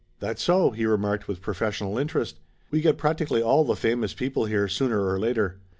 "That 0.19 0.39
so?" 0.39 0.71
he 0.71 0.87
remarked 0.87 1.27
with 1.27 1.43
professional 1.43 1.99
interest. 1.99 2.39
"We 2.71 2.81
get 2.81 2.97
practically 2.97 3.43
all 3.43 3.63
the 3.63 3.75
famous 3.75 4.15
people 4.15 4.45
here, 4.45 4.67
sooner 4.67 5.05
or 5.05 5.19
later! 5.19 5.59